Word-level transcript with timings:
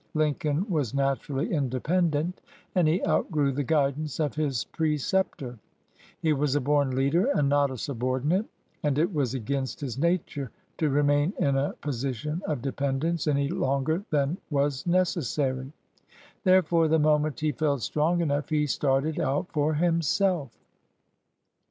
Lincoln 0.15 0.67
was 0.67 0.95
naturally 0.95 1.53
independent, 1.53 2.41
and 2.73 2.87
he 2.87 3.05
outgrew 3.05 3.51
the 3.51 3.61
guidance 3.63 4.19
of 4.19 4.33
his 4.33 4.63
preceptor. 4.63 5.59
He 6.19 6.33
was 6.33 6.55
a 6.55 6.59
born 6.59 6.95
leader, 6.95 7.27
and 7.27 7.47
not 7.47 7.69
a 7.69 7.77
subordinate, 7.77 8.47
and 8.81 8.97
it 8.97 9.13
was 9.13 9.35
against 9.35 9.79
his 9.79 9.99
nature 9.99 10.49
to 10.79 10.89
remain 10.89 11.33
in 11.37 11.55
a 11.55 11.75
posi 11.83 12.15
tion 12.15 12.41
of 12.47 12.63
dependence 12.63 13.27
any 13.27 13.47
longer 13.49 14.03
than 14.09 14.39
was 14.49 14.85
neces 14.85 15.25
sary. 15.25 15.71
Therefore, 16.43 16.87
the 16.87 16.97
moment 16.97 17.39
he 17.41 17.51
felt 17.51 17.83
strong 17.83 18.21
enough, 18.21 18.49
he 18.49 18.65
started 18.65 19.19
out 19.19 19.49
for 19.53 19.75
himself. 19.75 20.49